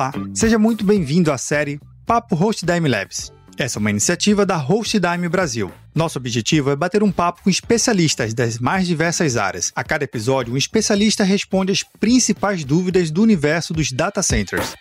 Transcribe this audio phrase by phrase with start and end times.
[0.00, 3.30] Olá, seja muito bem-vindo à série Papo Hostdime Labs.
[3.58, 5.70] Essa é uma iniciativa da Hostdime Brasil.
[5.94, 9.70] Nosso objetivo é bater um papo com especialistas das mais diversas áreas.
[9.76, 14.74] A cada episódio, um especialista responde as principais dúvidas do universo dos data centers.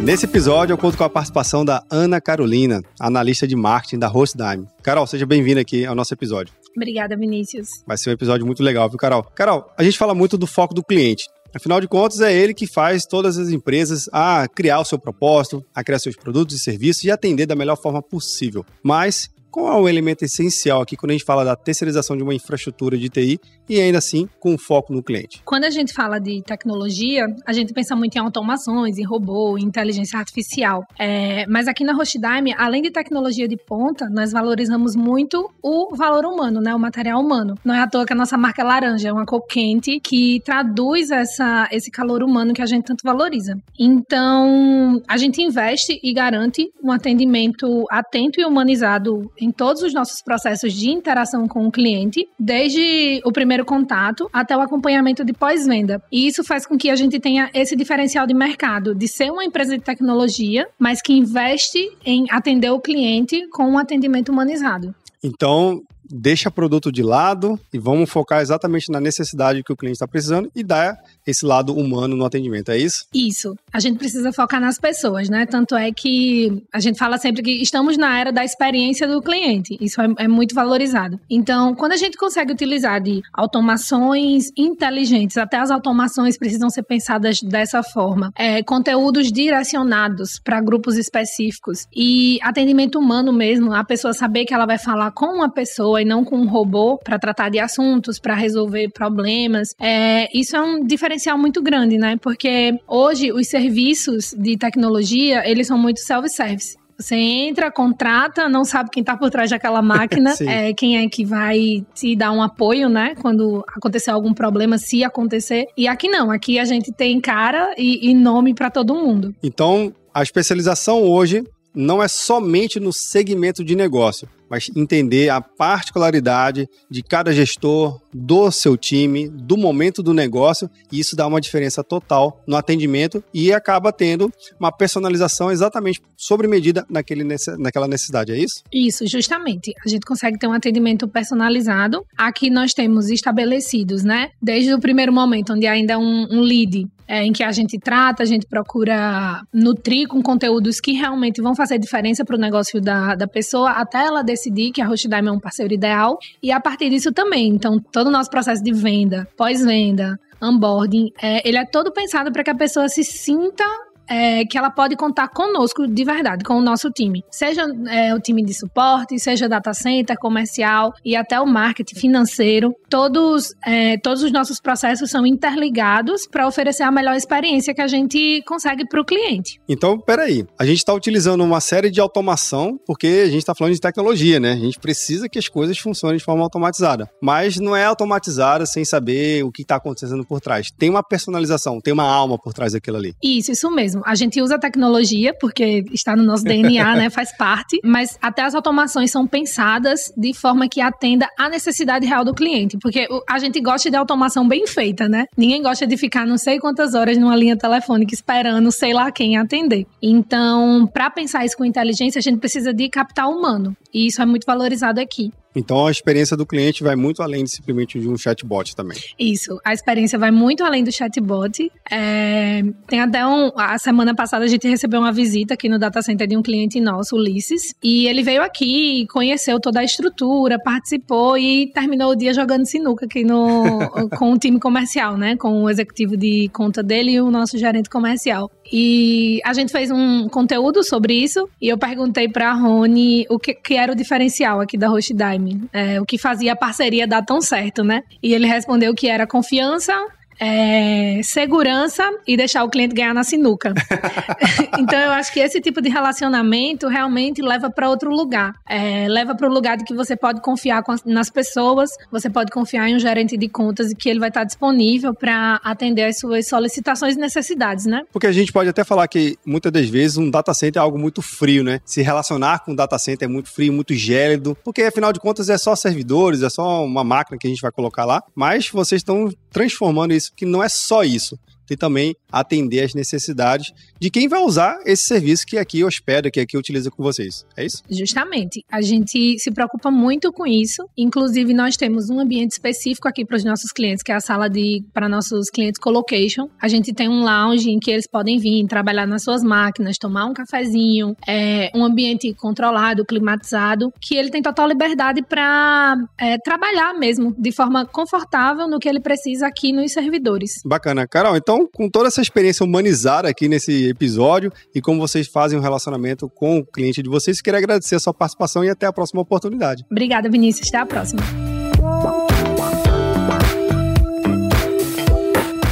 [0.00, 4.66] Nesse episódio, eu conto com a participação da Ana Carolina, analista de marketing da Hostdime.
[4.82, 6.52] Carol, seja bem-vinda aqui ao nosso episódio.
[6.78, 7.82] Obrigada, Vinícius.
[7.84, 9.24] Vai ser um episódio muito legal, viu, Carol?
[9.34, 11.28] Carol, a gente fala muito do foco do cliente.
[11.52, 15.64] Afinal de contas, é ele que faz todas as empresas a criar o seu propósito,
[15.74, 18.64] a criar seus produtos e serviços e atender da melhor forma possível.
[18.80, 22.34] Mas qual é o elemento essencial aqui quando a gente fala da terceirização de uma
[22.34, 25.42] infraestrutura de TI e ainda assim com foco no cliente?
[25.44, 29.64] Quando a gente fala de tecnologia, a gente pensa muito em automações, em robô, em
[29.64, 30.84] inteligência artificial.
[30.98, 36.24] É, mas aqui na Rochdime, além de tecnologia de ponta, nós valorizamos muito o valor
[36.24, 37.54] humano, né, o material humano.
[37.64, 40.40] Não é à toa que a nossa marca é laranja, é uma cor quente que
[40.44, 43.58] traduz essa, esse calor humano que a gente tanto valoriza.
[43.78, 50.20] Então, a gente investe e garante um atendimento atento e humanizado em todos os nossos
[50.22, 56.02] processos de interação com o cliente, desde o primeiro contato até o acompanhamento de pós-venda.
[56.10, 59.44] E isso faz com que a gente tenha esse diferencial de mercado, de ser uma
[59.44, 64.94] empresa de tecnologia, mas que investe em atender o cliente com um atendimento humanizado.
[65.22, 70.06] Então, deixa produto de lado e vamos focar exatamente na necessidade que o cliente está
[70.06, 73.06] precisando e dar esse lado humano no atendimento, é isso?
[73.14, 73.54] Isso.
[73.72, 75.44] A gente precisa focar nas pessoas, né?
[75.44, 79.76] Tanto é que a gente fala sempre que estamos na era da experiência do cliente.
[79.80, 81.20] Isso é, é muito valorizado.
[81.28, 87.42] Então, quando a gente consegue utilizar de automações inteligentes, até as automações precisam ser pensadas
[87.42, 94.44] dessa forma, é, conteúdos direcionados para grupos específicos e atendimento humano mesmo, a pessoa saber
[94.44, 97.58] que ela vai falar com uma pessoa e não com um robô para tratar de
[97.58, 99.74] assuntos, para resolver problemas.
[99.80, 102.16] É, isso é um diferencial diferencial muito grande, né?
[102.20, 106.76] Porque hoje os serviços de tecnologia, eles são muito self-service.
[106.98, 111.24] Você entra, contrata, não sabe quem está por trás daquela máquina, é, quem é que
[111.24, 113.14] vai te dar um apoio, né?
[113.20, 115.66] Quando acontecer algum problema, se acontecer.
[115.76, 119.32] E aqui não, aqui a gente tem cara e, e nome para todo mundo.
[119.42, 121.44] Então, a especialização hoje
[121.74, 128.50] não é somente no segmento de negócio, mas entender a particularidade de cada gestor, do
[128.50, 133.52] seu time, do momento do negócio, e isso dá uma diferença total no atendimento e
[133.52, 137.24] acaba tendo uma personalização exatamente sobre medida naquele,
[137.58, 138.62] naquela necessidade, é isso?
[138.72, 139.74] Isso, justamente.
[139.84, 142.04] A gente consegue ter um atendimento personalizado.
[142.16, 144.30] Aqui nós temos estabelecidos, né?
[144.40, 147.78] Desde o primeiro momento, onde ainda é um, um lead é, em que a gente
[147.78, 152.80] trata, a gente procura nutrir com conteúdos que realmente vão fazer diferença para o negócio
[152.80, 156.18] da, da pessoa, até ela decidir que a Hostdime é um parceiro ideal.
[156.42, 157.48] E a partir disso também.
[157.48, 162.44] Então, todo o nosso processo de venda, pós-venda, onboarding, é, ele é todo pensado para
[162.44, 163.64] que a pessoa se sinta
[164.08, 167.22] é, que ela pode contar conosco de verdade, com o nosso time.
[167.30, 172.74] Seja é, o time de suporte, seja data center, comercial e até o marketing financeiro.
[172.88, 177.86] Todos, é, todos os nossos processos são interligados para oferecer a melhor experiência que a
[177.86, 179.60] gente consegue para o cliente.
[179.68, 180.46] Então, peraí.
[180.58, 184.40] A gente está utilizando uma série de automação porque a gente está falando de tecnologia,
[184.40, 184.52] né?
[184.52, 187.08] A gente precisa que as coisas funcionem de forma automatizada.
[187.20, 190.70] Mas não é automatizada sem saber o que está acontecendo por trás.
[190.70, 193.14] Tem uma personalização, tem uma alma por trás daquilo ali.
[193.22, 194.02] Isso, isso mesmo mesmo.
[194.06, 197.10] A gente usa a tecnologia porque está no nosso DNA, né?
[197.18, 197.78] Faz parte.
[197.84, 202.78] Mas até as automações são pensadas de forma que atenda à necessidade real do cliente.
[202.80, 205.26] Porque a gente gosta de automação bem feita, né?
[205.36, 209.36] Ninguém gosta de ficar não sei quantas horas numa linha telefônica esperando sei lá quem
[209.36, 209.86] atender.
[210.02, 213.76] Então, para pensar isso com inteligência, a gente precisa de capital humano.
[213.92, 215.32] E isso é muito valorizado aqui.
[215.54, 218.98] Então a experiência do cliente vai muito além de simplesmente de um chatbot também.
[219.18, 221.70] Isso, a experiência vai muito além do chatbot.
[221.90, 223.50] É, tem até um.
[223.56, 226.80] A semana passada a gente recebeu uma visita aqui no data center de um cliente
[226.80, 232.32] nosso, Ulisses, e ele veio aqui, conheceu toda a estrutura, participou e terminou o dia
[232.32, 233.78] jogando sinuca aqui no,
[234.18, 235.36] com o time comercial, né?
[235.36, 238.50] Com o executivo de conta dele e o nosso gerente comercial.
[238.70, 243.38] E a gente fez um conteúdo sobre isso e eu perguntei para a Rony o
[243.38, 247.06] que, que, era o diferencial aqui da Host Dime, é, o que fazia a parceria
[247.06, 248.02] dar tão certo, né?
[248.22, 249.94] E ele respondeu que era confiança,
[250.38, 253.74] é, segurança e deixar o cliente ganhar na sinuca.
[254.78, 258.54] então eu acho que esse tipo de relacionamento realmente leva para outro lugar.
[258.68, 262.88] É, leva para o lugar de que você pode confiar nas pessoas, você pode confiar
[262.88, 266.46] em um gerente de contas e que ele vai estar disponível para atender as suas
[266.46, 268.02] solicitações e necessidades, né?
[268.12, 270.98] Porque a gente pode até falar que muitas das vezes um data center é algo
[270.98, 271.80] muito frio, né?
[271.84, 275.48] Se relacionar com um data center é muito frio, muito gélido, porque afinal de contas
[275.48, 279.00] é só servidores, é só uma máquina que a gente vai colocar lá, mas vocês
[279.00, 281.38] estão transformando isso, que não é só isso
[281.72, 286.40] e também atender as necessidades de quem vai usar esse serviço que aqui hospeda, que
[286.40, 287.44] aqui utiliza com vocês.
[287.56, 287.82] É isso?
[287.90, 288.64] Justamente.
[288.70, 290.84] A gente se preocupa muito com isso.
[290.96, 294.48] Inclusive, nós temos um ambiente específico aqui para os nossos clientes, que é a sala
[294.48, 296.48] de para nossos clientes colocation.
[296.60, 300.26] A gente tem um lounge em que eles podem vir trabalhar nas suas máquinas, tomar
[300.26, 306.94] um cafezinho, é um ambiente controlado, climatizado, que ele tem total liberdade para é, trabalhar
[306.94, 310.62] mesmo de forma confortável no que ele precisa aqui nos servidores.
[310.64, 311.06] Bacana.
[311.06, 315.58] Carol, então então, com toda essa experiência humanizada aqui nesse episódio e como vocês fazem
[315.58, 318.86] o um relacionamento com o cliente de vocês, queria agradecer a sua participação e até
[318.86, 319.84] a próxima oportunidade.
[319.90, 320.68] Obrigada, Vinícius.
[320.68, 321.22] Até a próxima.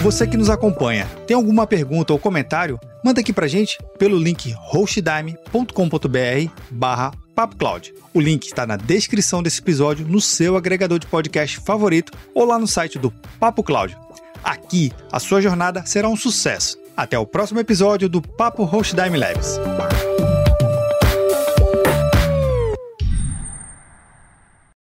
[0.03, 2.79] Você que nos acompanha, tem alguma pergunta ou comentário?
[3.05, 7.93] Manda aqui pra gente pelo link hostdime.com.br barra PapoCloud.
[8.15, 12.59] O link está na descrição desse episódio, no seu agregador de podcast favorito ou lá
[12.59, 13.97] no site do Papo Cloud.
[14.43, 16.79] Aqui, a sua jornada será um sucesso.
[16.97, 19.59] Até o próximo episódio do Papo Host Dime Labs.